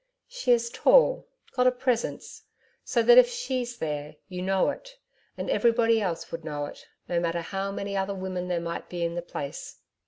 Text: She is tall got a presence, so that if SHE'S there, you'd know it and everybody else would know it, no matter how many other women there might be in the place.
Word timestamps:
She 0.27 0.51
is 0.51 0.71
tall 0.71 1.27
got 1.55 1.67
a 1.67 1.71
presence, 1.71 2.45
so 2.83 3.03
that 3.03 3.19
if 3.19 3.29
SHE'S 3.29 3.77
there, 3.77 4.15
you'd 4.29 4.45
know 4.45 4.71
it 4.71 4.97
and 5.37 5.47
everybody 5.47 6.01
else 6.01 6.31
would 6.31 6.43
know 6.43 6.65
it, 6.65 6.87
no 7.07 7.19
matter 7.19 7.41
how 7.41 7.71
many 7.71 7.95
other 7.95 8.15
women 8.15 8.47
there 8.47 8.59
might 8.59 8.89
be 8.89 9.03
in 9.05 9.13
the 9.13 9.21
place. 9.21 9.77